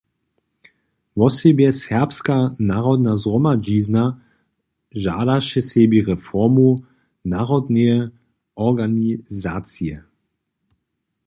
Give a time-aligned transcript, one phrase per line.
[1.19, 2.37] Wosebje Serbska
[2.71, 4.05] narodna zhromadźizna
[5.03, 6.69] žadaše sebi reformu
[7.33, 7.97] narodneje
[8.67, 9.95] organizacije.